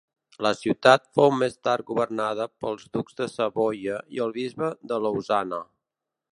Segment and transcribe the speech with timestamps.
[0.43, 5.65] La ciutat fou més tard governada pels ducs de Savoia i el Bisbe de Lausana.